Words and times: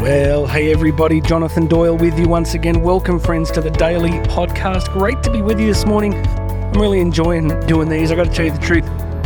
Well, 0.00 0.46
hey 0.46 0.72
everybody, 0.72 1.20
Jonathan 1.20 1.66
Doyle 1.66 1.94
with 1.94 2.18
you 2.18 2.26
once 2.26 2.54
again. 2.54 2.80
Welcome, 2.80 3.20
friends, 3.20 3.50
to 3.50 3.60
the 3.60 3.70
daily 3.70 4.12
podcast. 4.30 4.90
Great 4.94 5.22
to 5.24 5.30
be 5.30 5.42
with 5.42 5.60
you 5.60 5.66
this 5.66 5.84
morning. 5.84 6.14
I'm 6.14 6.72
really 6.72 7.00
enjoying 7.00 7.48
doing 7.66 7.90
these. 7.90 8.10
I 8.10 8.14
got 8.14 8.24
to 8.24 8.32
tell 8.32 8.46
you 8.46 8.52
the 8.52 8.58
truth. 8.60 8.84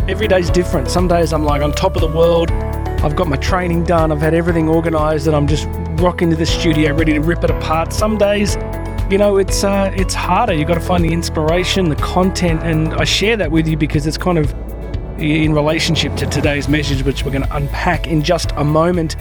Every 0.08 0.26
day's 0.26 0.50
different. 0.50 0.90
Some 0.90 1.06
days 1.06 1.32
I'm 1.32 1.45
like 1.45 1.62
on 1.62 1.71
top 1.71 1.95
of 1.95 2.00
the 2.00 2.08
world. 2.08 2.50
I've 2.50 3.14
got 3.14 3.29
my 3.29 3.37
training 3.37 3.84
done. 3.84 4.10
I've 4.10 4.21
had 4.21 4.34
everything 4.34 4.68
organized, 4.68 5.29
and 5.29 5.37
I'm 5.37 5.46
just 5.46 5.68
rocking 6.02 6.29
to 6.30 6.37
the 6.37 6.45
studio, 6.45 6.93
ready 6.93 7.12
to 7.12 7.20
rip 7.20 7.45
it 7.45 7.50
apart. 7.50 7.93
Some 7.93 8.18
days, 8.18 8.56
you 9.09 9.16
know, 9.16 9.36
it's 9.36 9.62
uh, 9.62 9.93
it's 9.95 10.12
harder. 10.12 10.54
You've 10.54 10.66
got 10.66 10.75
to 10.75 10.80
find 10.80 11.04
the 11.04 11.12
inspiration, 11.12 11.88
the 11.88 11.95
content, 11.95 12.64
and 12.64 12.95
I 12.95 13.04
share 13.04 13.36
that 13.36 13.52
with 13.52 13.68
you 13.68 13.77
because 13.77 14.09
it's 14.09 14.18
kind 14.18 14.38
of 14.38 14.52
in 15.20 15.52
relationship 15.52 16.16
to 16.16 16.27
today's 16.27 16.68
message, 16.68 17.04
which 17.04 17.25
we're 17.25 17.30
going 17.30 17.46
to 17.46 17.56
unpack 17.56 18.09
in 18.09 18.25
just 18.25 18.50
a 18.56 18.64
moment. 18.64 19.14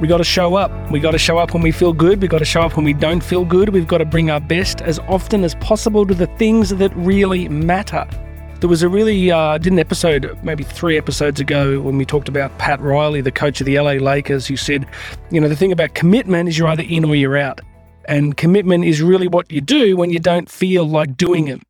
We 0.00 0.08
got 0.08 0.18
to 0.18 0.24
show 0.24 0.56
up. 0.56 0.90
We 0.90 0.98
got 0.98 1.12
to 1.12 1.18
show 1.18 1.38
up 1.38 1.54
when 1.54 1.62
we 1.62 1.70
feel 1.70 1.92
good. 1.92 2.20
We 2.20 2.28
got 2.28 2.38
to 2.38 2.44
show 2.44 2.62
up 2.62 2.76
when 2.76 2.84
we 2.84 2.92
don't 2.92 3.22
feel 3.22 3.44
good. 3.44 3.68
We've 3.68 3.86
got 3.86 3.98
to 3.98 4.04
bring 4.04 4.30
our 4.30 4.40
best 4.40 4.80
as 4.80 4.98
often 5.00 5.44
as 5.44 5.54
possible 5.56 6.06
to 6.06 6.14
the 6.14 6.26
things 6.38 6.70
that 6.70 6.94
really 6.96 7.48
matter. 7.48 8.06
There 8.58 8.68
was 8.68 8.82
a 8.82 8.88
really, 8.88 9.30
uh, 9.30 9.58
did 9.58 9.72
an 9.72 9.78
episode 9.78 10.38
maybe 10.42 10.64
three 10.64 10.96
episodes 10.96 11.40
ago 11.40 11.80
when 11.80 11.98
we 11.98 12.04
talked 12.04 12.28
about 12.28 12.56
Pat 12.58 12.80
Riley, 12.80 13.20
the 13.20 13.32
coach 13.32 13.60
of 13.60 13.66
the 13.66 13.78
LA 13.78 13.92
Lakers, 13.92 14.46
who 14.46 14.56
said, 14.56 14.86
you 15.30 15.40
know, 15.40 15.48
the 15.48 15.56
thing 15.56 15.72
about 15.72 15.94
commitment 15.94 16.48
is 16.48 16.58
you're 16.58 16.68
either 16.68 16.84
in 16.84 17.04
or 17.04 17.14
you're 17.14 17.36
out. 17.36 17.60
And 18.06 18.36
commitment 18.36 18.84
is 18.84 19.02
really 19.02 19.28
what 19.28 19.50
you 19.52 19.60
do 19.60 19.96
when 19.96 20.10
you 20.10 20.18
don't 20.18 20.50
feel 20.50 20.84
like 20.84 21.16
doing 21.16 21.48
it. 21.48 21.60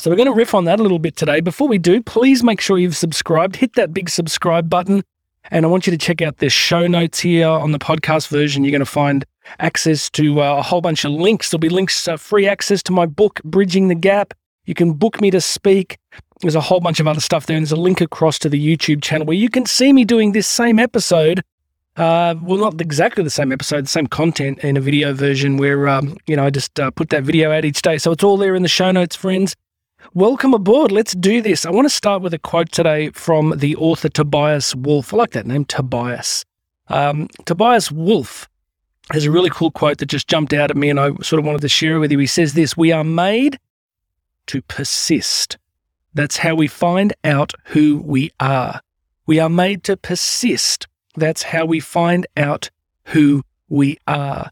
So 0.00 0.10
we're 0.10 0.16
going 0.16 0.26
to 0.26 0.34
riff 0.34 0.54
on 0.54 0.64
that 0.64 0.80
a 0.80 0.82
little 0.82 0.98
bit 0.98 1.16
today. 1.16 1.40
Before 1.40 1.68
we 1.68 1.78
do, 1.78 2.02
please 2.02 2.42
make 2.42 2.60
sure 2.60 2.78
you've 2.78 2.96
subscribed. 2.96 3.56
Hit 3.56 3.74
that 3.74 3.94
big 3.94 4.10
subscribe 4.10 4.68
button. 4.68 5.02
And 5.50 5.64
I 5.64 5.68
want 5.68 5.86
you 5.86 5.90
to 5.90 5.98
check 5.98 6.22
out 6.22 6.38
the 6.38 6.48
show 6.48 6.86
notes 6.86 7.20
here 7.20 7.48
on 7.48 7.72
the 7.72 7.78
podcast 7.78 8.28
version. 8.28 8.64
You're 8.64 8.72
going 8.72 8.80
to 8.80 8.86
find 8.86 9.24
access 9.58 10.08
to 10.10 10.40
uh, 10.40 10.56
a 10.56 10.62
whole 10.62 10.80
bunch 10.80 11.04
of 11.04 11.12
links. 11.12 11.50
There'll 11.50 11.60
be 11.60 11.68
links, 11.68 12.08
uh, 12.08 12.16
free 12.16 12.46
access 12.46 12.82
to 12.84 12.92
my 12.92 13.06
book, 13.06 13.40
Bridging 13.44 13.88
the 13.88 13.94
Gap. 13.94 14.34
You 14.64 14.74
can 14.74 14.94
book 14.94 15.20
me 15.20 15.30
to 15.30 15.40
speak. 15.40 15.98
There's 16.40 16.54
a 16.54 16.60
whole 16.60 16.80
bunch 16.80 16.98
of 16.98 17.06
other 17.06 17.20
stuff 17.20 17.46
there. 17.46 17.56
And 17.56 17.64
there's 17.64 17.72
a 17.72 17.76
link 17.76 18.00
across 18.00 18.38
to 18.40 18.48
the 18.48 18.76
YouTube 18.76 19.02
channel 19.02 19.26
where 19.26 19.36
you 19.36 19.50
can 19.50 19.66
see 19.66 19.92
me 19.92 20.04
doing 20.04 20.32
this 20.32 20.48
same 20.48 20.78
episode. 20.78 21.42
Uh, 21.96 22.34
well, 22.42 22.58
not 22.58 22.80
exactly 22.80 23.22
the 23.22 23.30
same 23.30 23.52
episode, 23.52 23.84
the 23.84 23.88
same 23.88 24.06
content 24.08 24.58
in 24.60 24.76
a 24.76 24.80
video 24.80 25.12
version 25.12 25.58
where, 25.58 25.88
um, 25.88 26.16
you 26.26 26.34
know, 26.34 26.44
I 26.44 26.50
just 26.50 26.80
uh, 26.80 26.90
put 26.90 27.10
that 27.10 27.22
video 27.22 27.52
out 27.52 27.64
each 27.64 27.82
day. 27.82 27.98
So 27.98 28.10
it's 28.10 28.24
all 28.24 28.36
there 28.36 28.56
in 28.56 28.62
the 28.62 28.68
show 28.68 28.90
notes, 28.90 29.14
friends. 29.14 29.54
Welcome 30.12 30.54
aboard. 30.54 30.92
Let's 30.92 31.14
do 31.14 31.40
this. 31.40 31.64
I 31.64 31.70
want 31.70 31.86
to 31.86 31.94
start 31.94 32.22
with 32.22 32.34
a 32.34 32.38
quote 32.38 32.70
today 32.70 33.10
from 33.10 33.54
the 33.56 33.74
author 33.76 34.08
Tobias 34.08 34.74
Wolff. 34.74 35.12
I 35.12 35.16
like 35.16 35.30
that 35.30 35.46
name, 35.46 35.64
Tobias. 35.64 36.44
Um, 36.88 37.28
Tobias 37.46 37.90
Wolff 37.90 38.48
has 39.10 39.24
a 39.24 39.30
really 39.30 39.50
cool 39.50 39.70
quote 39.70 39.98
that 39.98 40.06
just 40.06 40.28
jumped 40.28 40.52
out 40.52 40.70
at 40.70 40.76
me 40.76 40.90
and 40.90 41.00
I 41.00 41.10
sort 41.22 41.40
of 41.40 41.46
wanted 41.46 41.62
to 41.62 41.68
share 41.68 41.96
it 41.96 41.98
with 42.00 42.12
you. 42.12 42.18
He 42.18 42.26
says 42.26 42.52
this 42.52 42.76
We 42.76 42.92
are 42.92 43.02
made 43.02 43.58
to 44.48 44.62
persist. 44.62 45.56
That's 46.12 46.36
how 46.36 46.54
we 46.54 46.68
find 46.68 47.12
out 47.24 47.52
who 47.64 47.98
we 48.04 48.30
are. 48.38 48.80
We 49.26 49.40
are 49.40 49.48
made 49.48 49.82
to 49.84 49.96
persist. 49.96 50.86
That's 51.16 51.44
how 51.44 51.64
we 51.64 51.80
find 51.80 52.26
out 52.36 52.70
who 53.06 53.42
we 53.68 53.96
are 54.06 54.50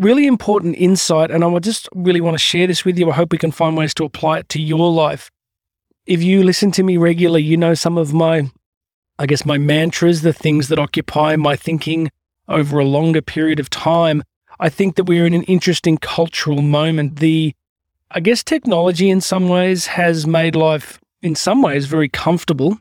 really 0.00 0.26
important 0.26 0.76
insight, 0.76 1.30
and 1.30 1.44
I 1.44 1.58
just 1.58 1.88
really 1.94 2.22
want 2.22 2.34
to 2.34 2.42
share 2.42 2.66
this 2.66 2.84
with 2.84 2.98
you. 2.98 3.10
I 3.10 3.14
hope 3.14 3.32
we 3.32 3.38
can 3.38 3.52
find 3.52 3.76
ways 3.76 3.94
to 3.94 4.04
apply 4.04 4.38
it 4.38 4.48
to 4.48 4.60
your 4.60 4.90
life. 4.90 5.30
If 6.06 6.22
you 6.22 6.42
listen 6.42 6.72
to 6.72 6.82
me 6.82 6.96
regularly, 6.96 7.42
you 7.42 7.56
know 7.56 7.74
some 7.74 7.98
of 7.98 8.14
my, 8.14 8.50
I 9.18 9.26
guess, 9.26 9.44
my 9.44 9.58
mantras, 9.58 10.22
the 10.22 10.32
things 10.32 10.68
that 10.68 10.78
occupy 10.78 11.36
my 11.36 11.54
thinking 11.54 12.10
over 12.48 12.78
a 12.78 12.84
longer 12.84 13.20
period 13.20 13.60
of 13.60 13.68
time. 13.68 14.24
I 14.58 14.70
think 14.70 14.96
that 14.96 15.04
we're 15.04 15.26
in 15.26 15.34
an 15.34 15.44
interesting 15.44 15.98
cultural 15.98 16.62
moment. 16.62 17.20
The, 17.20 17.54
I 18.10 18.20
guess, 18.20 18.42
technology 18.42 19.10
in 19.10 19.20
some 19.20 19.48
ways 19.48 19.86
has 19.86 20.26
made 20.26 20.56
life, 20.56 20.98
in 21.22 21.34
some 21.34 21.62
ways, 21.62 21.86
very 21.86 22.08
comfortable 22.08 22.78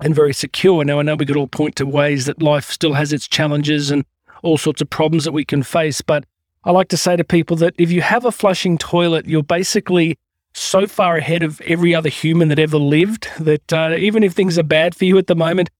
and 0.00 0.14
very 0.14 0.34
secure. 0.34 0.84
Now, 0.84 0.98
I 0.98 1.02
know 1.02 1.16
we 1.16 1.26
could 1.26 1.36
all 1.36 1.46
point 1.46 1.76
to 1.76 1.86
ways 1.86 2.24
that 2.26 2.42
life 2.42 2.70
still 2.70 2.94
has 2.94 3.12
its 3.12 3.28
challenges 3.28 3.90
and 3.90 4.04
all 4.42 4.58
sorts 4.58 4.80
of 4.80 4.90
problems 4.90 5.24
that 5.24 5.32
we 5.32 5.44
can 5.44 5.62
face, 5.62 6.00
but 6.00 6.24
I 6.66 6.72
like 6.72 6.88
to 6.88 6.96
say 6.96 7.14
to 7.14 7.22
people 7.22 7.56
that 7.58 7.74
if 7.78 7.92
you 7.92 8.02
have 8.02 8.24
a 8.24 8.32
flushing 8.32 8.76
toilet, 8.76 9.26
you're 9.26 9.44
basically 9.44 10.18
so 10.52 10.88
far 10.88 11.16
ahead 11.16 11.44
of 11.44 11.60
every 11.60 11.94
other 11.94 12.08
human 12.08 12.48
that 12.48 12.58
ever 12.58 12.76
lived 12.76 13.28
that 13.38 13.72
uh, 13.72 13.94
even 13.96 14.24
if 14.24 14.32
things 14.32 14.58
are 14.58 14.64
bad 14.64 14.92
for 14.92 15.04
you 15.04 15.16
at 15.16 15.28
the 15.28 15.36
moment, 15.36 15.70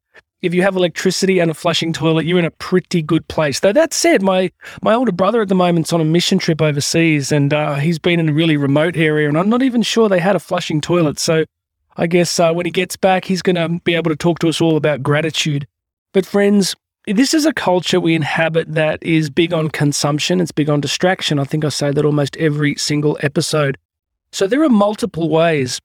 if 0.42 0.54
you 0.54 0.62
have 0.62 0.76
electricity 0.76 1.40
and 1.40 1.50
a 1.50 1.54
flushing 1.54 1.92
toilet, 1.92 2.24
you're 2.24 2.38
in 2.38 2.44
a 2.44 2.52
pretty 2.52 3.02
good 3.02 3.26
place. 3.26 3.58
Though 3.58 3.72
that 3.72 3.92
said, 3.92 4.22
my 4.22 4.52
my 4.80 4.94
older 4.94 5.10
brother 5.10 5.42
at 5.42 5.48
the 5.48 5.56
moment's 5.56 5.92
on 5.92 6.00
a 6.00 6.04
mission 6.04 6.38
trip 6.38 6.62
overseas, 6.62 7.32
and 7.32 7.52
uh, 7.52 7.74
he's 7.74 7.98
been 7.98 8.20
in 8.20 8.28
a 8.28 8.32
really 8.32 8.56
remote 8.56 8.96
area, 8.96 9.28
and 9.28 9.36
I'm 9.36 9.48
not 9.48 9.62
even 9.62 9.82
sure 9.82 10.08
they 10.08 10.20
had 10.20 10.36
a 10.36 10.40
flushing 10.40 10.80
toilet. 10.80 11.18
So 11.18 11.46
I 11.96 12.06
guess 12.06 12.38
uh, 12.38 12.52
when 12.52 12.64
he 12.64 12.70
gets 12.70 12.96
back, 12.96 13.24
he's 13.24 13.42
going 13.42 13.56
to 13.56 13.80
be 13.82 13.96
able 13.96 14.10
to 14.10 14.16
talk 14.16 14.38
to 14.38 14.48
us 14.48 14.60
all 14.60 14.76
about 14.76 15.02
gratitude. 15.02 15.66
But 16.12 16.26
friends, 16.26 16.76
this 17.06 17.34
is 17.34 17.46
a 17.46 17.52
culture 17.52 18.00
we 18.00 18.14
inhabit 18.14 18.72
that 18.74 19.02
is 19.02 19.30
big 19.30 19.52
on 19.52 19.70
consumption. 19.70 20.40
It's 20.40 20.52
big 20.52 20.68
on 20.68 20.80
distraction. 20.80 21.38
I 21.38 21.44
think 21.44 21.64
I 21.64 21.68
say 21.68 21.92
that 21.92 22.04
almost 22.04 22.36
every 22.36 22.74
single 22.76 23.16
episode. 23.22 23.78
So 24.32 24.46
there 24.46 24.62
are 24.62 24.68
multiple 24.68 25.28
ways 25.28 25.80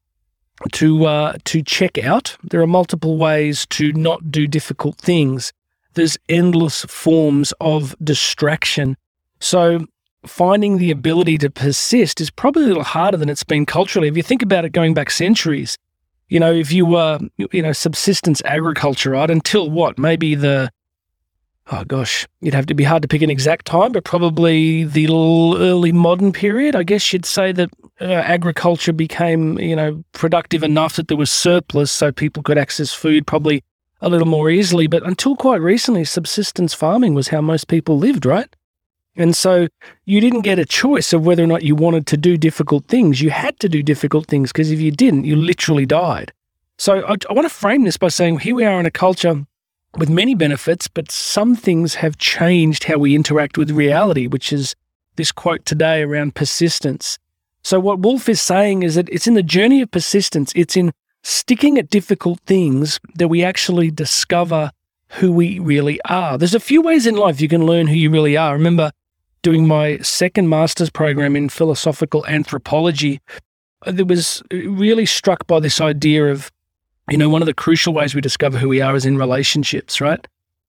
to 0.73 1.05
uh, 1.05 1.37
to 1.45 1.61
check 1.61 1.97
out. 1.99 2.35
There 2.43 2.61
are 2.61 2.67
multiple 2.67 3.17
ways 3.17 3.65
to 3.67 3.93
not 3.93 4.31
do 4.31 4.47
difficult 4.47 4.97
things. 4.97 5.53
There's 5.93 6.17
endless 6.27 6.85
forms 6.85 7.53
of 7.59 7.95
distraction. 8.03 8.97
So 9.39 9.85
finding 10.25 10.77
the 10.77 10.91
ability 10.91 11.37
to 11.39 11.49
persist 11.49 12.21
is 12.21 12.29
probably 12.29 12.63
a 12.63 12.67
little 12.67 12.83
harder 12.83 13.17
than 13.17 13.29
it's 13.29 13.43
been 13.43 13.65
culturally. 13.65 14.07
If 14.07 14.17
you 14.17 14.23
think 14.23 14.41
about 14.41 14.65
it, 14.65 14.71
going 14.71 14.93
back 14.93 15.11
centuries, 15.11 15.77
you 16.29 16.39
know, 16.39 16.51
if 16.51 16.71
you 16.71 16.85
were, 16.85 17.19
you 17.51 17.61
know, 17.61 17.73
subsistence 17.73 18.41
agriculture, 18.45 19.11
right, 19.11 19.29
until 19.29 19.69
what, 19.69 19.97
maybe 19.97 20.35
the 20.35 20.71
oh 21.71 21.83
gosh, 21.85 22.27
you'd 22.41 22.53
have 22.53 22.65
to 22.67 22.73
be 22.73 22.83
hard 22.83 23.01
to 23.01 23.07
pick 23.07 23.21
an 23.21 23.29
exact 23.29 23.65
time, 23.65 23.91
but 23.91 24.03
probably 24.03 24.83
the 24.83 25.07
early 25.07 25.91
modern 25.91 26.31
period. 26.31 26.75
I 26.75 26.83
guess 26.83 27.13
you'd 27.13 27.25
say 27.25 27.51
that 27.51 27.69
uh, 27.99 28.05
agriculture 28.05 28.93
became, 28.93 29.59
you 29.59 29.75
know, 29.75 30.03
productive 30.13 30.63
enough 30.63 30.95
that 30.95 31.07
there 31.07 31.17
was 31.17 31.31
surplus 31.31 31.91
so 31.91 32.11
people 32.11 32.43
could 32.43 32.57
access 32.57 32.93
food 32.93 33.27
probably 33.27 33.63
a 34.01 34.09
little 34.09 34.27
more 34.27 34.49
easily. 34.49 34.87
But 34.87 35.05
until 35.05 35.35
quite 35.35 35.61
recently, 35.61 36.03
subsistence 36.05 36.73
farming 36.73 37.13
was 37.13 37.29
how 37.29 37.41
most 37.41 37.67
people 37.67 37.97
lived, 37.97 38.25
right? 38.25 38.53
And 39.15 39.35
so 39.35 39.67
you 40.05 40.21
didn't 40.21 40.41
get 40.41 40.57
a 40.57 40.65
choice 40.65 41.13
of 41.13 41.25
whether 41.25 41.43
or 41.43 41.47
not 41.47 41.63
you 41.63 41.75
wanted 41.75 42.07
to 42.07 42.17
do 42.17 42.37
difficult 42.37 42.85
things. 42.85 43.21
You 43.21 43.29
had 43.29 43.59
to 43.59 43.69
do 43.69 43.83
difficult 43.83 44.27
things 44.27 44.51
because 44.51 44.71
if 44.71 44.79
you 44.79 44.91
didn't, 44.91 45.25
you 45.25 45.35
literally 45.35 45.85
died. 45.85 46.31
So 46.77 47.01
I, 47.01 47.15
I 47.29 47.33
want 47.33 47.47
to 47.47 47.53
frame 47.53 47.83
this 47.83 47.97
by 47.97 48.07
saying 48.07 48.39
here 48.39 48.55
we 48.55 48.65
are 48.65 48.79
in 48.79 48.85
a 48.85 48.91
culture 48.91 49.45
with 49.97 50.09
many 50.09 50.35
benefits, 50.35 50.87
but 50.87 51.11
some 51.11 51.55
things 51.55 51.95
have 51.95 52.17
changed 52.17 52.85
how 52.85 52.97
we 52.97 53.15
interact 53.15 53.57
with 53.57 53.71
reality, 53.71 54.27
which 54.27 54.53
is 54.53 54.75
this 55.15 55.31
quote 55.31 55.65
today 55.65 56.01
around 56.01 56.35
persistence. 56.35 57.19
So, 57.63 57.79
what 57.79 57.99
Wolff 57.99 58.29
is 58.29 58.41
saying 58.41 58.83
is 58.83 58.95
that 58.95 59.09
it's 59.09 59.27
in 59.27 59.33
the 59.33 59.43
journey 59.43 59.81
of 59.81 59.91
persistence, 59.91 60.51
it's 60.55 60.75
in 60.75 60.91
sticking 61.23 61.77
at 61.77 61.89
difficult 61.89 62.39
things 62.41 62.99
that 63.15 63.27
we 63.27 63.43
actually 63.43 63.91
discover 63.91 64.71
who 65.09 65.31
we 65.31 65.59
really 65.59 65.99
are. 66.05 66.37
There's 66.37 66.55
a 66.55 66.59
few 66.59 66.81
ways 66.81 67.05
in 67.05 67.15
life 67.15 67.41
you 67.41 67.49
can 67.49 67.65
learn 67.65 67.87
who 67.87 67.95
you 67.95 68.09
really 68.09 68.37
are. 68.37 68.53
Remember 68.53 68.91
doing 69.41 69.67
my 69.67 69.97
second 69.99 70.49
master's 70.49 70.89
program 70.89 71.35
in 71.35 71.49
philosophical 71.49 72.25
anthropology. 72.27 73.19
I 73.83 73.91
was 74.03 74.41
really 74.51 75.05
struck 75.05 75.47
by 75.47 75.59
this 75.59 75.81
idea 75.81 76.31
of 76.31 76.51
you 77.09 77.17
know, 77.17 77.29
one 77.29 77.41
of 77.41 77.45
the 77.45 77.53
crucial 77.53 77.93
ways 77.93 78.13
we 78.13 78.21
discover 78.21 78.57
who 78.57 78.69
we 78.69 78.81
are 78.81 78.95
is 78.95 79.05
in 79.05 79.17
relationships, 79.17 79.99
right? 79.99 80.25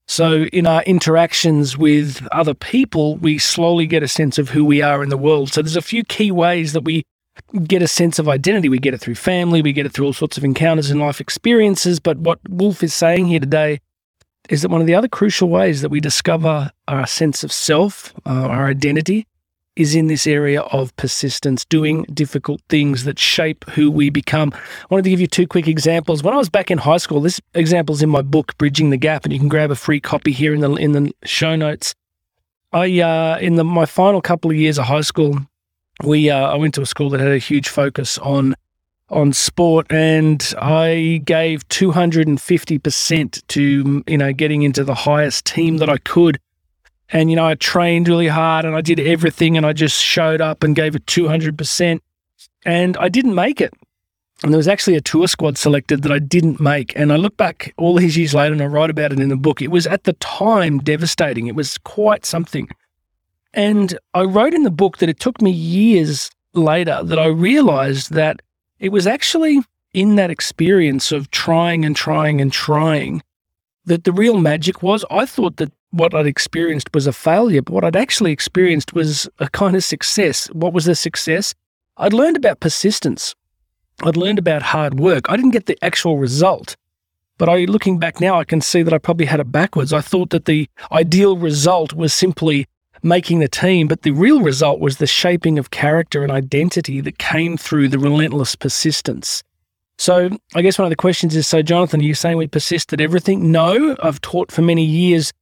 So, 0.09 0.45
in 0.47 0.67
our 0.67 0.83
interactions 0.83 1.79
with 1.79 2.27
other 2.33 2.55
people, 2.55 3.17
we 3.19 3.39
slowly 3.39 3.87
get 3.87 4.03
a 4.03 4.09
sense 4.09 4.39
of 4.39 4.51
who 4.51 4.65
we 4.65 4.83
are 4.83 5.03
in 5.03 5.11
the 5.11 5.17
world. 5.17 5.53
So, 5.53 5.63
there's 5.63 5.77
a 5.77 5.83
few 5.83 6.05
key 6.05 6.31
ways 6.31 6.73
that 6.73 6.83
we 6.83 7.05
get 7.65 7.83
a 7.83 7.89
sense 7.89 8.19
of 8.19 8.29
identity. 8.29 8.69
We 8.69 8.79
get 8.79 8.95
it 8.95 8.99
through 8.99 9.15
family, 9.15 9.63
we 9.63 9.73
get 9.73 9.87
it 9.87 9.93
through 9.93 10.07
all 10.07 10.13
sorts 10.13 10.37
of 10.37 10.45
encounters 10.45 10.91
and 10.91 11.01
life 11.01 11.21
experiences. 11.21 12.01
But 12.01 12.19
what 12.19 12.41
Wolff 12.49 12.83
is 12.83 12.95
saying 12.95 13.27
here 13.27 13.41
today 13.41 13.81
is 14.49 14.63
that 14.63 14.71
one 14.71 14.81
of 14.81 14.87
the 14.87 14.95
other 14.95 15.09
crucial 15.09 15.49
ways 15.49 15.83
that 15.83 15.89
we 15.89 16.01
discover 16.01 16.71
our 16.89 17.07
sense 17.07 17.45
of 17.45 17.53
self, 17.53 18.13
uh, 18.27 18.49
our 18.49 18.67
identity, 18.67 19.27
is 19.77 19.95
in 19.95 20.07
this 20.07 20.27
area 20.27 20.61
of 20.61 20.95
persistence, 20.97 21.65
doing 21.65 22.05
difficult 22.13 22.61
things 22.69 23.05
that 23.05 23.19
shape 23.19 23.65
who 23.71 23.91
we 23.91 24.11
become. 24.11 24.53
I 24.55 24.87
wanted 24.91 25.05
to 25.05 25.11
give 25.11 25.21
you 25.21 25.27
two 25.27 25.47
quick 25.47 25.67
examples. 25.67 26.23
When 26.23 26.35
I 26.35 26.39
was 26.39 26.51
back 26.51 26.71
in 26.71 26.79
high 26.79 26.99
school, 26.99 27.21
this 27.21 27.41
example's 27.55 28.03
in 28.03 28.11
my 28.11 28.23
book, 28.23 28.57
Bridging 28.59 28.91
the 28.91 28.97
Gap, 28.97 29.25
and 29.25 29.33
you 29.33 29.39
can 29.39 29.49
grab 29.49 29.71
a 29.71 29.77
free 29.77 30.01
copy 30.01 30.33
here 30.33 30.53
in 30.55 30.61
the 30.61 30.75
in 30.75 30.93
the 30.93 31.13
show 31.25 31.57
notes. 31.57 31.95
I 32.73 33.01
uh, 33.01 33.39
in 33.41 33.57
the 33.57 33.65
my 33.65 33.87
final 33.87 34.21
couple 34.21 34.51
of 34.51 34.57
years 34.57 34.79
of 34.79 34.87
high 34.87 35.03
school, 35.03 35.39
we 36.05 36.31
uh, 36.31 36.51
I 36.51 36.57
went 36.57 36.75
to 36.75 36.83
a 36.83 36.87
school 36.87 37.11
that 37.11 37.21
had 37.21 37.33
a 37.33 37.39
huge 37.39 37.69
focus 37.69 38.19
on 38.19 38.55
on 39.09 39.33
sport, 39.33 39.87
and 39.91 40.55
I 40.61 41.23
gave 41.25 41.67
two 41.69 41.93
hundred 41.93 42.29
and 42.29 42.41
fifty 42.41 42.79
percent 42.79 43.43
to 43.49 44.05
you 44.07 44.19
know 44.19 44.33
getting 44.33 44.63
into 44.63 44.85
the 44.85 44.95
highest 44.95 45.47
team 45.47 45.79
that 45.79 45.89
I 45.89 45.99
could 45.99 46.39
And, 47.13 47.31
you 47.31 47.37
know, 47.37 47.47
I 47.47 47.55
trained 47.55 48.09
really 48.09 48.29
hard 48.29 48.65
and 48.65 48.75
I 48.75 48.81
did 48.81 48.99
everything 48.99 49.57
and 49.57 49.67
I 49.67 49.75
just 49.75 50.01
showed 50.01 50.41
up 50.41 50.65
and 50.65 50.75
gave 50.75 50.97
it 50.97 51.05
200%. 51.07 52.01
And 52.65 52.97
I 52.97 53.09
didn't 53.09 53.35
make 53.35 53.61
it. 53.61 53.75
And 54.43 54.53
there 54.53 54.59
was 54.59 54.67
actually 54.67 54.97
a 54.97 55.01
tour 55.01 55.29
squad 55.29 55.59
selected 55.59 56.03
that 56.03 56.11
I 56.11 56.19
didn't 56.19 56.59
make. 56.59 56.97
And 56.97 57.13
I 57.13 57.17
look 57.17 57.37
back 57.37 57.75
all 57.77 57.95
these 57.95 58.17
years 58.17 58.35
later 58.35 58.53
and 58.53 58.63
I 58.63 58.67
write 58.67 58.91
about 58.91 59.13
it 59.13 59.21
in 59.21 59.29
the 59.29 59.37
book. 59.37 59.61
It 59.61 59.71
was 59.71 59.87
at 59.87 60.05
the 60.05 60.15
time 60.15 60.79
devastating. 60.79 61.47
It 61.47 61.55
was 61.55 61.79
quite 61.79 62.25
something. 62.25 62.69
And 63.53 63.99
I 64.15 64.23
wrote 64.23 64.55
in 64.55 64.63
the 64.63 64.71
book 64.71 64.99
that 64.99 65.11
it 65.11 65.21
took 65.21 65.43
me 65.43 65.51
years 65.51 66.31
later 66.55 67.03
that 67.05 67.19
I 67.19 67.27
realized 67.27 68.13
that 68.13 68.41
it 68.81 68.89
was 68.89 69.07
actually 69.07 69.61
in 69.93 70.17
that 70.17 70.31
experience 70.31 71.13
of 71.13 71.31
trying 71.31 71.85
and 71.85 71.95
trying 71.95 72.41
and 72.41 72.51
trying 72.51 73.23
that 73.85 74.05
the 74.05 74.13
real 74.13 74.39
magic 74.39 74.83
was. 74.83 75.05
I 75.11 75.27
thought 75.27 75.59
that 75.59 75.73
what 75.93 76.15
I'd 76.15 76.27
experienced 76.27 76.93
was 76.93 77.07
a 77.07 77.13
failure, 77.13 77.63
but 77.63 77.73
what 77.73 77.85
I'd 77.85 77.97
actually 77.97 78.33
experienced 78.33 78.95
was 78.95 79.29
a 79.39 79.49
kind 79.49 79.77
of 79.77 79.85
success. 79.85 80.47
What 80.49 80.73
was 80.73 80.87
the 80.87 80.95
success? 80.95 81.55
I'd 81.99 82.13
learned 82.13 82.37
about 82.37 82.61
persistence. 82.61 83.35
I'd 84.03 84.17
learned 84.17 84.39
about 84.39 84.63
hard 84.63 84.99
work. 84.99 85.27
I 85.29 85.37
didn't 85.37 85.51
get 85.53 85.67
the 85.67 85.79
actual 85.83 86.17
result, 86.17 86.77
but 87.39 87.49
I, 87.49 87.67
looking 87.67 87.99
back 87.99 88.21
now, 88.21 88.41
I 88.41 88.45
can 88.45 88.61
see 88.61 88.83
that 88.83 88.95
I 88.95 88.99
probably 88.99 89.27
had 89.27 89.41
it 89.41 89.53
backwards. 89.53 89.93
I 89.93 90.01
thought 90.01 90.31
that 90.31 90.47
the 90.47 90.69
ideal 90.91 91.37
result 91.37 91.93
was 91.93 92.13
simply 92.13 92.67
making 93.03 93.41
the 93.41 93.49
team, 93.49 93.87
but 93.87 94.03
the 94.03 94.13
real 94.13 94.41
result 94.41 94.81
was 94.81 94.97
the 94.97 95.07
shaping 95.07 95.59
of 95.59 95.71
character 95.71 96.23
and 96.23 96.33
identity 96.33 97.01
that 97.03 97.19
came 97.19 97.57
through 97.57 97.89
the 97.89 97.99
relentless 97.99 98.57
persistence. 98.57 99.43
So, 99.99 100.31
I 100.55 100.63
guess 100.63 100.79
one 100.79 100.87
of 100.87 100.91
the 100.91 100.97
questions 100.97 101.37
is 101.37 101.47
so, 101.47 101.63
Jonathan, 101.63 102.01
are 102.01 102.05
you 102.05 102.15
saying 102.15 102.39
we 102.39 102.47
persist 102.47 102.93
at 102.93 103.01
everything? 103.01 103.53
No, 103.53 103.97
I've 104.03 104.21
taught 104.21 104.51
for 104.51 104.63
many 104.63 104.85
years 104.85 105.33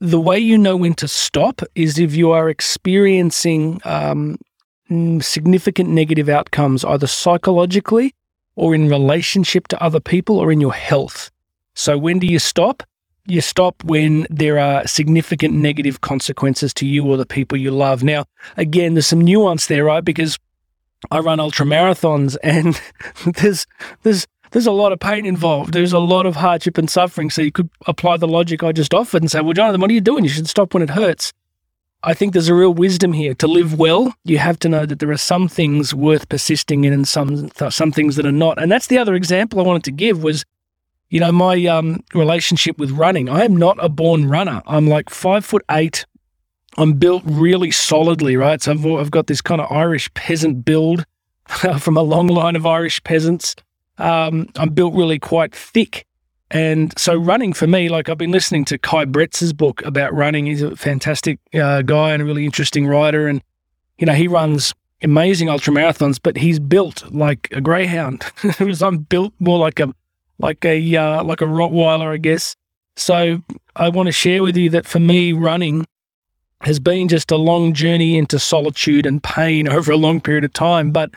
the 0.00 0.20
way 0.20 0.38
you 0.38 0.58
know 0.58 0.76
when 0.76 0.94
to 0.94 1.08
stop 1.08 1.62
is 1.74 1.98
if 1.98 2.14
you 2.14 2.30
are 2.30 2.48
experiencing 2.48 3.80
um, 3.84 4.38
significant 5.20 5.90
negative 5.90 6.28
outcomes, 6.28 6.84
either 6.84 7.06
psychologically 7.06 8.14
or 8.56 8.74
in 8.74 8.88
relationship 8.88 9.68
to 9.68 9.82
other 9.82 10.00
people 10.00 10.38
or 10.38 10.52
in 10.52 10.60
your 10.60 10.72
health. 10.72 11.30
So, 11.74 11.98
when 11.98 12.18
do 12.18 12.26
you 12.26 12.38
stop? 12.38 12.82
You 13.26 13.40
stop 13.40 13.82
when 13.84 14.26
there 14.28 14.58
are 14.58 14.86
significant 14.86 15.54
negative 15.54 16.02
consequences 16.02 16.74
to 16.74 16.86
you 16.86 17.06
or 17.06 17.16
the 17.16 17.26
people 17.26 17.56
you 17.58 17.70
love. 17.70 18.04
Now, 18.04 18.26
again, 18.56 18.94
there's 18.94 19.06
some 19.06 19.22
nuance 19.22 19.66
there, 19.66 19.84
right? 19.84 20.04
Because 20.04 20.38
I 21.10 21.20
run 21.20 21.40
ultra 21.40 21.66
marathons 21.66 22.36
and 22.42 22.80
there's 23.36 23.66
there's 24.02 24.26
there's 24.54 24.68
a 24.68 24.72
lot 24.72 24.92
of 24.92 25.00
pain 25.00 25.26
involved. 25.26 25.72
There's 25.72 25.92
a 25.92 25.98
lot 25.98 26.26
of 26.26 26.36
hardship 26.36 26.78
and 26.78 26.88
suffering. 26.88 27.28
So 27.28 27.42
you 27.42 27.50
could 27.50 27.68
apply 27.88 28.18
the 28.18 28.28
logic 28.28 28.62
I 28.62 28.70
just 28.70 28.94
offered 28.94 29.20
and 29.20 29.28
say, 29.28 29.40
well, 29.40 29.52
Jonathan, 29.52 29.80
what 29.80 29.90
are 29.90 29.94
you 29.94 30.00
doing? 30.00 30.22
You 30.22 30.30
should 30.30 30.48
stop 30.48 30.74
when 30.74 30.82
it 30.82 30.90
hurts. 30.90 31.32
I 32.04 32.14
think 32.14 32.32
there's 32.34 32.48
a 32.48 32.54
real 32.54 32.72
wisdom 32.72 33.14
here. 33.14 33.34
To 33.34 33.48
live 33.48 33.76
well, 33.76 34.14
you 34.22 34.38
have 34.38 34.60
to 34.60 34.68
know 34.68 34.86
that 34.86 35.00
there 35.00 35.10
are 35.10 35.16
some 35.16 35.48
things 35.48 35.92
worth 35.92 36.28
persisting 36.28 36.84
in 36.84 36.92
and 36.92 37.08
some 37.08 37.50
some 37.68 37.90
things 37.90 38.14
that 38.14 38.26
are 38.26 38.32
not. 38.32 38.62
And 38.62 38.70
that's 38.70 38.86
the 38.86 38.96
other 38.96 39.16
example 39.16 39.58
I 39.58 39.64
wanted 39.64 39.82
to 39.84 39.90
give 39.90 40.22
was, 40.22 40.44
you 41.10 41.18
know, 41.18 41.32
my 41.32 41.66
um, 41.66 42.04
relationship 42.14 42.78
with 42.78 42.92
running. 42.92 43.28
I 43.28 43.44
am 43.44 43.56
not 43.56 43.76
a 43.80 43.88
born 43.88 44.28
runner. 44.28 44.62
I'm 44.68 44.86
like 44.86 45.10
five 45.10 45.44
foot 45.44 45.64
eight. 45.68 46.06
I'm 46.76 46.92
built 46.92 47.24
really 47.26 47.72
solidly, 47.72 48.36
right? 48.36 48.62
So 48.62 48.70
I've, 48.70 48.86
I've 48.86 49.10
got 49.10 49.26
this 49.26 49.40
kind 49.40 49.60
of 49.60 49.72
Irish 49.72 50.14
peasant 50.14 50.64
build 50.64 51.06
from 51.80 51.96
a 51.96 52.02
long 52.02 52.28
line 52.28 52.54
of 52.54 52.66
Irish 52.66 53.02
peasants 53.02 53.56
um, 53.98 54.48
I'm 54.56 54.70
built 54.70 54.94
really 54.94 55.18
quite 55.18 55.54
thick. 55.54 56.06
And 56.50 56.96
so 56.98 57.14
running 57.14 57.52
for 57.52 57.66
me, 57.66 57.88
like 57.88 58.08
I've 58.08 58.18
been 58.18 58.30
listening 58.30 58.64
to 58.66 58.78
Kai 58.78 59.04
Bretz's 59.06 59.52
book 59.52 59.84
about 59.84 60.14
running. 60.14 60.46
He's 60.46 60.62
a 60.62 60.76
fantastic 60.76 61.38
uh, 61.52 61.82
guy 61.82 62.12
and 62.12 62.22
a 62.22 62.24
really 62.24 62.44
interesting 62.44 62.86
writer. 62.86 63.26
And, 63.26 63.42
you 63.98 64.06
know, 64.06 64.12
he 64.12 64.28
runs 64.28 64.74
amazing 65.02 65.48
ultra 65.48 65.72
marathons, 65.72 66.18
but 66.22 66.36
he's 66.36 66.58
built 66.58 67.10
like 67.12 67.48
a 67.52 67.60
greyhound. 67.60 68.24
I'm 68.82 68.98
built 68.98 69.32
more 69.40 69.58
like 69.58 69.80
a, 69.80 69.92
like 70.38 70.64
a, 70.64 70.96
uh, 70.96 71.24
like 71.24 71.40
a 71.40 71.46
Rottweiler, 71.46 72.12
I 72.12 72.18
guess. 72.18 72.56
So 72.96 73.42
I 73.74 73.88
want 73.88 74.06
to 74.06 74.12
share 74.12 74.42
with 74.42 74.56
you 74.56 74.70
that 74.70 74.86
for 74.86 75.00
me, 75.00 75.32
running 75.32 75.86
has 76.60 76.78
been 76.78 77.08
just 77.08 77.30
a 77.30 77.36
long 77.36 77.74
journey 77.74 78.16
into 78.16 78.38
solitude 78.38 79.06
and 79.06 79.22
pain 79.22 79.68
over 79.72 79.92
a 79.92 79.96
long 79.96 80.20
period 80.20 80.44
of 80.44 80.52
time. 80.52 80.90
But 80.90 81.10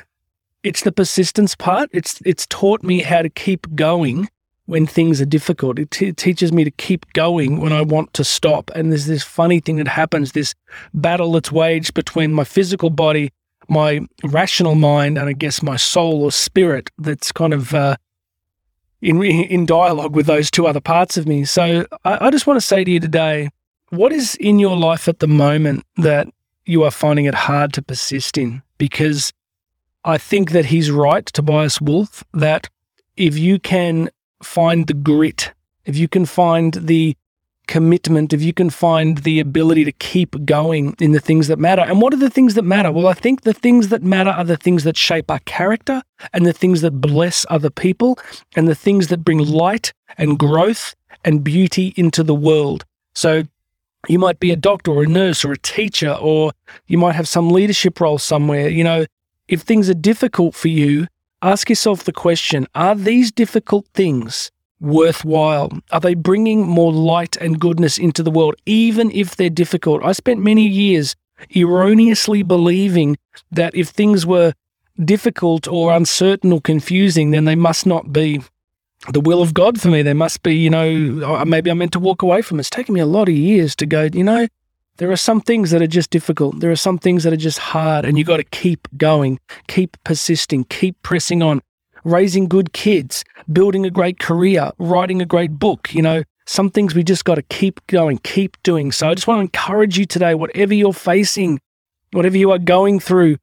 it's 0.68 0.82
the 0.82 0.92
persistence 0.92 1.56
part. 1.56 1.90
It's 1.94 2.22
it's 2.26 2.46
taught 2.48 2.84
me 2.84 3.02
how 3.02 3.22
to 3.22 3.30
keep 3.30 3.74
going 3.76 4.28
when 4.66 4.86
things 4.86 5.22
are 5.22 5.26
difficult. 5.26 5.80
It 5.80 5.92
t- 5.92 6.12
teaches 6.12 6.52
me 6.52 6.66
to 6.66 6.72
keep 6.72 7.12
going 7.14 7.62
when 7.62 7.72
I 7.72 7.82
want 7.82 8.14
to 8.14 8.24
stop. 8.26 8.70
And 8.76 8.92
there's 8.92 9.06
this 9.06 9.24
funny 9.24 9.62
thing 9.62 9.78
that 9.78 9.88
happens, 9.88 10.34
this 10.34 10.54
battle 10.94 11.32
that's 11.32 11.52
waged 11.52 11.94
between 11.94 12.34
my 12.34 12.44
physical 12.44 12.90
body, 12.90 13.32
my 13.70 14.02
rational 14.26 14.76
mind, 14.76 15.18
and 15.18 15.30
I 15.30 15.34
guess 15.34 15.64
my 15.64 15.78
soul 15.78 16.24
or 16.24 16.34
spirit 16.34 16.92
that's 16.98 17.32
kind 17.32 17.54
of 17.54 17.74
uh, 17.74 17.96
in 19.02 19.24
in 19.24 19.66
dialogue 19.66 20.16
with 20.16 20.26
those 20.26 20.52
two 20.52 20.68
other 20.68 20.82
parts 20.82 21.16
of 21.18 21.26
me. 21.28 21.46
So 21.46 21.86
I, 22.04 22.28
I 22.28 22.30
just 22.30 22.46
want 22.46 22.58
to 22.58 22.66
say 22.66 22.84
to 22.84 22.92
you 22.92 23.00
today, 23.00 23.50
what 23.90 24.12
is 24.12 24.36
in 24.36 24.60
your 24.60 24.76
life 24.76 25.08
at 25.08 25.20
the 25.20 25.28
moment 25.28 25.86
that 25.96 26.28
you 26.66 26.84
are 26.84 26.92
finding 26.92 27.24
it 27.24 27.36
hard 27.36 27.72
to 27.74 27.82
persist 27.82 28.38
in? 28.38 28.62
Because 28.78 29.32
I 30.08 30.18
think 30.18 30.52
that 30.52 30.68
he's 30.68 30.90
right, 30.90 31.26
Tobias 31.26 31.82
Wolff, 31.82 32.24
that 32.34 32.70
if 33.18 33.38
you 33.38 33.60
can 33.60 34.10
find 34.42 34.88
the 34.88 34.94
grit, 34.94 35.52
if 35.84 35.98
you 35.98 36.08
can 36.08 36.26
find 36.26 36.74
the 36.76 37.18
commitment, 37.68 38.32
if 38.32 38.42
you 38.42 38.54
can 38.54 38.70
find 38.70 39.18
the 39.18 39.42
ability 39.42 39.84
to 39.84 39.92
keep 39.92 40.46
going 40.46 40.96
in 41.02 41.12
the 41.12 41.20
things 41.20 41.50
that 41.50 41.60
matter. 41.60 41.82
And 41.82 42.02
what 42.02 42.14
are 42.14 42.18
the 42.18 42.30
things 42.30 42.54
that 42.54 42.64
matter? 42.64 42.90
Well, 42.90 43.08
I 43.08 43.14
think 43.14 43.42
the 43.42 43.52
things 43.52 43.90
that 43.90 44.02
matter 44.02 44.30
are 44.30 44.46
the 44.46 44.56
things 44.56 44.86
that 44.86 44.96
shape 44.96 45.30
our 45.30 45.40
character 45.40 46.02
and 46.32 46.46
the 46.46 46.54
things 46.54 46.80
that 46.82 47.02
bless 47.02 47.46
other 47.50 47.70
people 47.70 48.18
and 48.56 48.70
the 48.70 48.76
things 48.76 49.08
that 49.08 49.26
bring 49.26 49.40
light 49.40 49.92
and 50.18 50.40
growth 50.40 50.96
and 51.26 51.44
beauty 51.44 51.94
into 51.98 52.24
the 52.24 52.34
world. 52.34 52.86
So 53.14 53.44
you 54.08 54.20
might 54.20 54.40
be 54.40 54.52
a 54.52 54.56
doctor 54.56 54.92
or 54.92 55.04
a 55.04 55.08
nurse 55.08 55.44
or 55.44 55.52
a 55.52 55.58
teacher, 55.58 56.14
or 56.14 56.54
you 56.88 56.98
might 56.98 57.16
have 57.16 57.28
some 57.28 57.50
leadership 57.50 58.00
role 58.00 58.18
somewhere. 58.18 58.70
You 58.70 58.86
know, 58.86 59.06
if 59.48 59.62
things 59.62 59.90
are 59.90 59.94
difficult 59.94 60.56
for 60.56 60.68
you, 60.68 61.08
ask 61.42 61.70
yourself 61.70 62.04
the 62.04 62.12
question 62.12 62.68
Are 62.76 62.96
these 62.96 63.32
difficult 63.32 63.88
things 63.94 64.52
worthwhile? 64.80 65.72
Are 65.92 66.00
they 66.00 66.14
bringing 66.14 66.68
more 66.68 66.92
light 66.92 67.38
and 67.38 67.60
goodness 67.60 67.98
into 67.98 68.24
the 68.24 68.32
world, 68.32 68.56
even 68.66 69.12
if 69.12 69.36
they're 69.36 69.50
difficult? 69.50 70.04
I 70.04 70.12
spent 70.12 70.40
many 70.42 70.68
years 70.68 71.16
erroneously 71.56 72.44
believing 72.44 73.18
that 73.52 73.76
if 73.76 73.90
things 73.90 74.26
were 74.26 74.54
difficult 75.04 75.68
or 75.68 75.94
uncertain 75.94 76.52
or 76.52 76.62
confusing, 76.62 77.32
then 77.32 77.46
they 77.46 77.56
must 77.56 77.86
not 77.86 78.12
be 78.12 78.42
the 79.14 79.22
will 79.22 79.42
of 79.42 79.54
God 79.54 79.80
for 79.80 79.90
me. 79.90 80.02
They 80.02 80.14
must 80.14 80.42
be, 80.42 80.56
you 80.56 80.70
know, 80.70 81.46
maybe 81.46 81.70
I'm 81.70 81.78
meant 81.78 81.94
to 81.94 82.00
walk 82.00 82.22
away 82.24 82.42
from 82.42 82.58
it. 82.58 82.62
It's 82.62 82.70
taken 82.70 82.96
me 82.96 83.00
a 83.00 83.06
lot 83.06 83.30
of 83.30 83.36
years 83.36 83.76
to 83.78 83.86
go, 83.86 84.10
you 84.12 84.24
know, 84.24 84.48
there 84.98 85.12
are 85.12 85.18
some 85.18 85.42
things 85.42 85.72
that 85.72 85.82
are 85.82 85.88
just 85.88 86.10
difficult. 86.10 86.60
There 86.60 86.72
are 86.72 86.76
some 86.76 86.98
things 86.98 87.24
that 87.24 87.34
are 87.34 87.38
just 87.38 87.60
hard, 87.60 88.06
and 88.06 88.18
you 88.18 88.24
got 88.24 88.38
to 88.38 88.44
keep 88.44 88.88
going, 88.98 89.40
keep 89.68 89.98
persisting, 90.04 90.66
keep 90.66 91.02
pressing 91.04 91.42
on. 91.42 91.62
Raising 92.04 92.48
good 92.48 92.72
kids, 92.72 93.26
building 93.52 93.86
a 93.86 93.90
great 93.90 94.18
career, 94.18 94.72
writing 94.78 95.22
a 95.22 95.26
great 95.26 95.60
book. 95.60 95.94
You 95.94 96.02
know, 96.02 96.24
some 96.46 96.70
things 96.70 96.96
we 96.96 97.04
just 97.04 97.26
got 97.26 97.36
to 97.36 97.42
keep 97.42 97.86
going, 97.88 98.20
keep 98.20 98.56
doing. 98.64 98.94
So 98.94 99.10
I 99.10 99.14
just 99.14 99.28
want 99.28 99.40
to 99.40 99.42
encourage 99.42 99.98
you 99.98 100.06
today, 100.06 100.34
whatever 100.34 100.74
you're 100.74 100.94
facing, 100.94 101.60
whatever 102.12 102.38
you 102.38 102.52
are 102.52 102.60
going 102.60 103.02
through, 103.02 103.38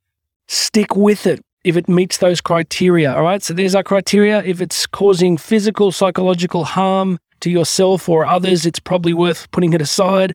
stick 0.48 0.96
with 0.96 1.26
it 1.26 1.42
if 1.62 1.76
it 1.76 1.88
meets 1.88 2.18
those 2.18 2.40
criteria. 2.40 3.14
All 3.14 3.22
right. 3.22 3.42
So 3.42 3.52
there's 3.52 3.74
our 3.74 3.82
criteria. 3.82 4.42
If 4.42 4.62
it's 4.62 4.86
causing 4.86 5.36
physical, 5.36 5.92
psychological 5.92 6.64
harm 6.64 7.18
to 7.40 7.50
yourself 7.50 8.08
or 8.08 8.24
others, 8.24 8.64
it's 8.64 8.80
probably 8.80 9.12
worth 9.12 9.50
putting 9.50 9.74
it 9.74 9.82
aside. 9.82 10.32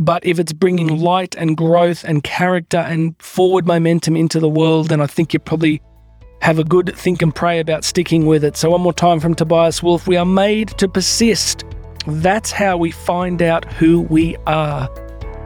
But 0.00 0.24
if 0.24 0.38
it's 0.38 0.52
bringing 0.52 0.88
mm-hmm. 0.88 1.04
light 1.04 1.34
and 1.36 1.56
growth 1.56 2.04
and 2.04 2.22
character 2.22 2.78
and 2.78 3.14
forward 3.20 3.66
momentum 3.66 4.16
into 4.16 4.40
the 4.40 4.48
world, 4.48 4.88
then 4.88 5.00
I 5.00 5.06
think 5.06 5.32
you 5.34 5.38
probably 5.38 5.82
have 6.40 6.58
a 6.58 6.64
good 6.64 6.92
think 6.96 7.22
and 7.22 7.34
pray 7.34 7.60
about 7.60 7.84
sticking 7.84 8.26
with 8.26 8.42
it. 8.42 8.56
So, 8.56 8.70
one 8.70 8.80
more 8.80 8.92
time 8.92 9.20
from 9.20 9.34
Tobias 9.34 9.82
Wolff 9.82 10.08
we 10.08 10.16
are 10.16 10.26
made 10.26 10.68
to 10.78 10.88
persist. 10.88 11.64
That's 12.06 12.50
how 12.50 12.76
we 12.76 12.90
find 12.90 13.42
out 13.42 13.70
who 13.74 14.00
we 14.02 14.36
are. 14.46 14.88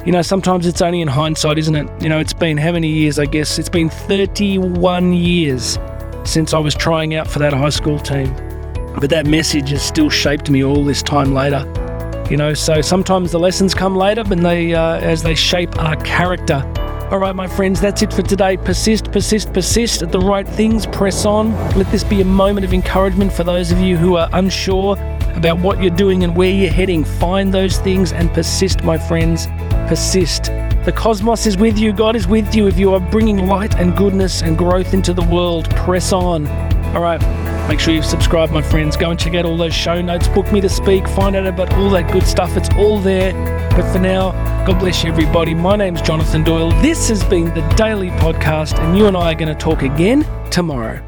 You 0.06 0.12
know, 0.12 0.22
sometimes 0.22 0.66
it's 0.66 0.80
only 0.80 1.00
in 1.00 1.08
hindsight, 1.08 1.58
isn't 1.58 1.74
it? 1.74 2.02
You 2.02 2.08
know, 2.08 2.20
it's 2.20 2.32
been 2.32 2.56
how 2.56 2.72
many 2.72 2.88
years, 2.88 3.18
I 3.18 3.26
guess? 3.26 3.58
It's 3.58 3.68
been 3.68 3.90
31 3.90 5.12
years 5.12 5.78
since 6.24 6.54
I 6.54 6.58
was 6.58 6.74
trying 6.74 7.14
out 7.14 7.26
for 7.26 7.40
that 7.40 7.52
high 7.52 7.70
school 7.70 7.98
team. 7.98 8.32
But 9.00 9.10
that 9.10 9.26
message 9.26 9.70
has 9.70 9.82
still 9.82 10.08
shaped 10.08 10.48
me 10.48 10.64
all 10.64 10.84
this 10.84 11.02
time 11.02 11.34
later. 11.34 11.64
You 12.30 12.36
know, 12.36 12.54
so 12.54 12.80
sometimes 12.80 13.30
the 13.30 13.38
lessons 13.38 13.72
come 13.72 13.94
later, 13.94 14.24
but 14.24 14.40
they 14.40 14.74
uh, 14.74 14.96
as 14.96 15.22
they 15.22 15.36
shape 15.36 15.78
our 15.78 15.94
character. 15.96 16.62
All 17.10 17.18
right, 17.18 17.36
my 17.36 17.46
friends, 17.46 17.80
that's 17.80 18.02
it 18.02 18.12
for 18.12 18.22
today. 18.22 18.56
Persist, 18.56 19.12
persist, 19.12 19.52
persist 19.52 20.02
at 20.02 20.10
the 20.10 20.18
right 20.18 20.46
things. 20.46 20.86
Press 20.86 21.24
on. 21.24 21.52
Let 21.76 21.88
this 21.92 22.02
be 22.02 22.20
a 22.20 22.24
moment 22.24 22.66
of 22.66 22.74
encouragement 22.74 23.32
for 23.32 23.44
those 23.44 23.70
of 23.70 23.78
you 23.78 23.96
who 23.96 24.16
are 24.16 24.28
unsure 24.32 24.96
about 25.36 25.60
what 25.60 25.80
you're 25.80 25.94
doing 25.94 26.24
and 26.24 26.34
where 26.34 26.50
you're 26.50 26.72
heading. 26.72 27.04
Find 27.04 27.54
those 27.54 27.78
things 27.78 28.12
and 28.12 28.28
persist, 28.32 28.82
my 28.82 28.98
friends. 28.98 29.46
persist. 29.86 30.46
The 30.84 30.92
cosmos 30.94 31.46
is 31.46 31.56
with 31.56 31.78
you, 31.78 31.92
God 31.92 32.16
is 32.16 32.26
with 32.26 32.54
you. 32.54 32.66
If 32.66 32.78
you 32.78 32.92
are 32.94 33.00
bringing 33.00 33.46
light 33.46 33.76
and 33.76 33.96
goodness 33.96 34.42
and 34.42 34.58
growth 34.58 34.94
into 34.94 35.12
the 35.12 35.22
world, 35.22 35.70
press 35.76 36.12
on. 36.12 36.46
All 36.96 37.02
right, 37.02 37.20
make 37.68 37.78
sure 37.78 37.92
you 37.92 38.02
subscribe, 38.02 38.50
my 38.50 38.62
friends. 38.62 38.96
Go 38.96 39.10
and 39.10 39.20
check 39.20 39.34
out 39.34 39.44
all 39.44 39.58
those 39.58 39.74
show 39.74 40.00
notes, 40.00 40.28
book 40.28 40.50
me 40.50 40.62
to 40.62 40.68
speak, 40.70 41.06
find 41.06 41.36
out 41.36 41.46
about 41.46 41.70
all 41.74 41.90
that 41.90 42.10
good 42.10 42.26
stuff. 42.26 42.56
It's 42.56 42.70
all 42.70 42.98
there. 42.98 43.34
But 43.72 43.92
for 43.92 43.98
now, 43.98 44.32
God 44.64 44.78
bless 44.78 45.04
you, 45.04 45.12
everybody. 45.12 45.52
My 45.52 45.76
name's 45.76 46.00
Jonathan 46.00 46.42
Doyle. 46.42 46.70
This 46.80 47.10
has 47.10 47.22
been 47.24 47.52
the 47.52 47.60
Daily 47.76 48.08
Podcast, 48.12 48.78
and 48.78 48.96
you 48.96 49.08
and 49.08 49.14
I 49.14 49.32
are 49.32 49.34
going 49.34 49.54
to 49.54 49.54
talk 49.54 49.82
again 49.82 50.26
tomorrow. 50.50 51.02